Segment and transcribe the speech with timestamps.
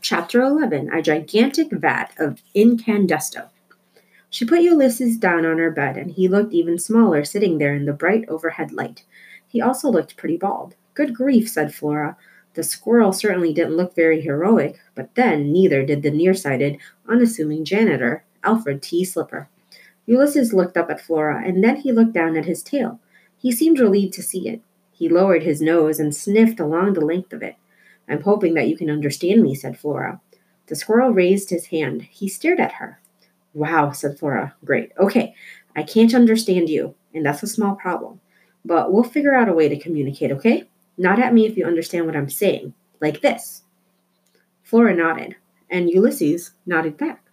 [0.00, 3.50] Chapter 11 A Gigantic Vat of Incandesto.
[4.28, 7.84] She put Ulysses down on her bed, and he looked even smaller sitting there in
[7.84, 9.04] the bright overhead light.
[9.46, 10.74] He also looked pretty bald.
[10.94, 12.16] Good grief, said Flora.
[12.54, 18.24] The squirrel certainly didn't look very heroic, but then neither did the nearsighted, unassuming janitor,
[18.42, 19.04] Alfred T.
[19.04, 19.48] Slipper.
[20.06, 22.98] Ulysses looked up at Flora, and then he looked down at his tail.
[23.36, 24.60] He seemed relieved to see it.
[24.90, 27.54] He lowered his nose and sniffed along the length of it.
[28.08, 30.20] I'm hoping that you can understand me, said Flora.
[30.66, 32.02] The squirrel raised his hand.
[32.02, 33.00] He stared at her.
[33.54, 34.54] Wow, said Flora.
[34.64, 34.92] Great.
[34.98, 35.34] Okay,
[35.74, 38.20] I can't understand you, and that's a small problem.
[38.64, 40.68] But we'll figure out a way to communicate, okay?
[40.96, 42.74] Not at me if you understand what I'm saying.
[43.00, 43.62] Like this.
[44.62, 45.36] Flora nodded,
[45.70, 47.24] and Ulysses nodded back.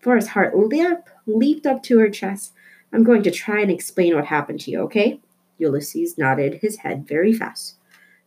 [0.00, 2.52] Flora's heart leap, leaped up to her chest.
[2.92, 5.20] I'm going to try and explain what happened to you, okay?
[5.58, 7.76] Ulysses nodded his head very fast.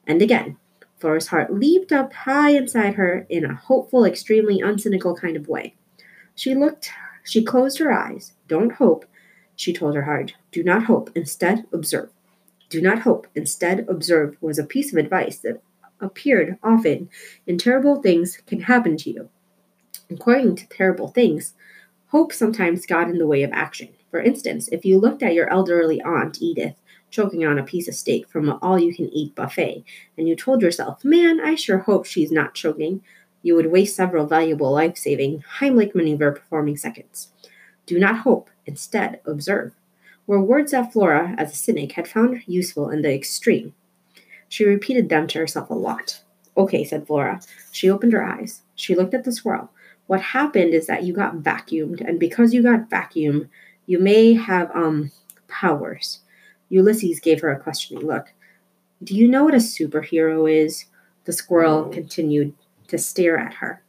[0.08, 0.58] And again,
[1.00, 5.76] Flora's heart leaped up high inside her in a hopeful, extremely uncynical kind of way.
[6.36, 6.92] She looked,
[7.24, 8.34] she closed her eyes.
[8.48, 9.06] Don't hope,
[9.56, 10.36] she told her heart.
[10.52, 12.10] Do not hope, instead, observe.
[12.70, 15.62] Do not hope, instead, observe was a piece of advice that
[16.00, 17.10] appeared often
[17.48, 19.30] in terrible things can happen to you.
[20.10, 21.54] According to terrible things,
[22.08, 23.90] hope sometimes got in the way of action.
[24.12, 26.76] For instance, if you looked at your elderly aunt, Edith,
[27.10, 29.84] choking on a piece of steak from an all you can eat buffet,
[30.18, 33.02] and you told yourself, Man, I sure hope she's not choking,
[33.42, 37.30] you would waste several valuable life saving Heimlich maneuver performing seconds.
[37.86, 39.74] Do not hope, instead, observe,
[40.28, 43.74] were words that Flora, as a cynic, had found useful in the extreme.
[44.48, 46.22] She repeated them to herself a lot.
[46.58, 47.42] Okay, said Flora.
[47.72, 48.62] She opened her eyes.
[48.76, 49.72] She looked at the squirrel.
[50.08, 53.48] What happened is that you got vacuumed, and because you got vacuumed,
[53.86, 55.12] you may have um
[55.48, 56.20] powers.
[56.70, 58.34] Ulysses gave her a questioning look.
[59.04, 60.86] Do you know what a superhero is?
[61.26, 62.54] The squirrel continued
[62.88, 63.84] to stare at her.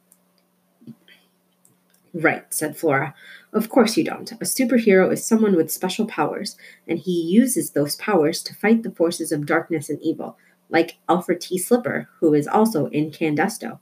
[2.12, 3.14] Right, said Flora.
[3.52, 4.32] Of course you don't.
[4.32, 6.56] A superhero is someone with special powers,
[6.88, 10.36] and he uses those powers to fight the forces of darkness and evil,
[10.68, 11.58] like Alfred T.
[11.58, 13.78] Slipper, who is also Incandesto.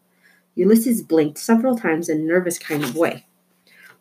[0.55, 3.27] Ulysses blinked several times in a nervous kind of way.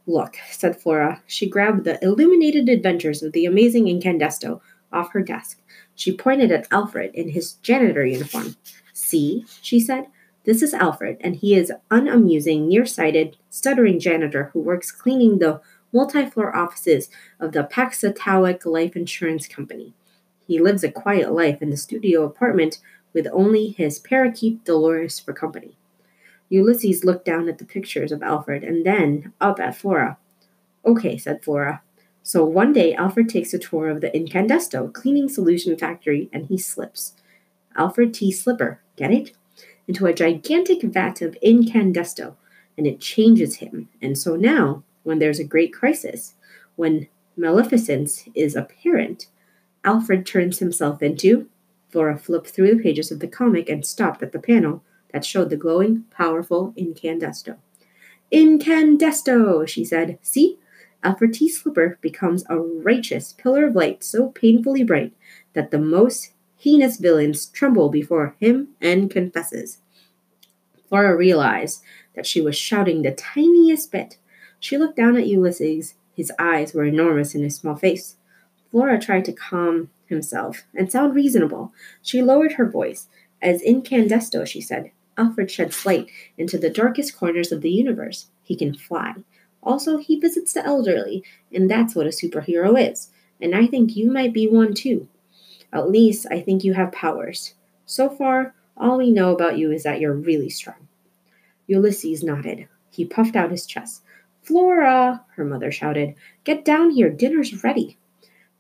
[0.07, 1.21] Look, said Flora.
[1.27, 4.61] She grabbed the Illuminated Adventures of the Amazing Incandesto
[4.97, 5.61] off her desk.
[5.95, 8.55] She pointed at Alfred in his janitor uniform.
[8.93, 10.07] See, she said,
[10.43, 15.61] this is Alfred, and he is an unamusing, nearsighted, stuttering janitor who works cleaning the
[15.91, 17.09] multi-floor offices
[17.39, 19.93] of the Paxatowic Life Insurance Company.
[20.47, 22.79] He lives a quiet life in the studio apartment
[23.13, 25.77] with only his parakeet Dolores for company.
[26.49, 30.17] Ulysses looked down at the pictures of Alfred and then up at Flora.
[30.85, 31.81] Okay, said Flora.
[32.27, 36.57] So one day, Alfred takes a tour of the Incandesto cleaning solution factory and he
[36.57, 37.15] slips.
[37.77, 38.33] Alfred T.
[38.33, 39.31] Slipper, get it?
[39.87, 42.35] Into a gigantic vat of Incandesto,
[42.77, 43.87] and it changes him.
[44.01, 46.33] And so now, when there's a great crisis,
[46.75, 47.07] when
[47.37, 49.27] maleficence is apparent,
[49.85, 51.47] Alfred turns himself into.
[51.87, 54.83] Flora flipped through the pages of the comic and stopped at the panel
[55.13, 57.55] that showed the glowing, powerful Incandesto.
[58.33, 60.19] Incandesto, she said.
[60.21, 60.59] See?
[61.03, 61.49] Alfred T.
[61.49, 65.13] Slipper becomes a righteous pillar of light so painfully bright
[65.53, 69.79] that the most heinous villains tremble before him and confesses.
[70.89, 71.81] Flora realized
[72.15, 74.17] that she was shouting the tiniest bit.
[74.59, 75.95] She looked down at Ulysses.
[76.15, 78.15] His eyes were enormous in his small face.
[78.71, 81.73] Flora tried to calm himself and sound reasonable.
[82.01, 83.07] She lowered her voice.
[83.41, 88.27] As incandesto, she said, Alfred sheds light into the darkest corners of the universe.
[88.43, 89.15] He can fly.
[89.67, 93.09] Also, he visits the elderly, and that's what a superhero is.
[93.41, 95.09] And I think you might be one too.
[95.73, 97.53] At least, I think you have powers.
[97.85, 100.87] So far, all we know about you is that you're really strong.
[101.67, 102.69] Ulysses nodded.
[102.91, 104.03] He puffed out his chest.
[104.41, 107.09] Flora, her mother shouted, get down here.
[107.09, 107.97] Dinner's ready.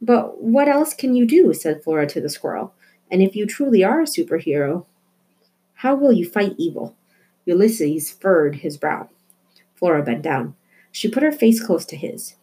[0.01, 1.53] But what else can you do?
[1.53, 2.73] said Flora to the squirrel.
[3.09, 4.85] And if you truly are a superhero,
[5.75, 6.97] how will you fight evil?
[7.45, 9.07] Ulysses furrowed his brow.
[9.73, 10.55] Flora bent down.
[10.91, 12.35] She put her face close to his.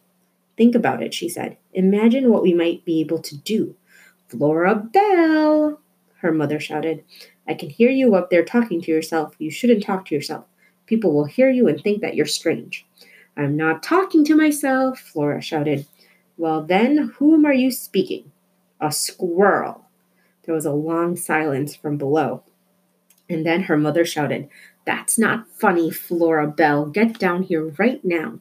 [0.57, 1.57] Think about it, she said.
[1.73, 3.75] Imagine what we might be able to do.
[4.27, 5.79] Flora Belle,
[6.19, 7.03] her mother shouted.
[7.47, 9.35] I can hear you up there talking to yourself.
[9.37, 10.45] You shouldn't talk to yourself.
[10.85, 12.85] People will hear you and think that you're strange.
[13.37, 15.85] I'm not talking to myself, Flora shouted.
[16.37, 18.31] Well, then, whom are you speaking?
[18.79, 19.85] A squirrel.
[20.43, 22.43] There was a long silence from below.
[23.29, 24.49] And then her mother shouted,
[24.85, 26.85] that's not funny, Flora Belle.
[26.85, 28.39] Get down here right now.